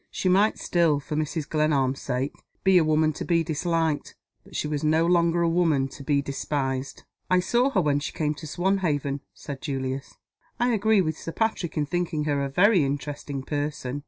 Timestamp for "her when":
7.69-7.99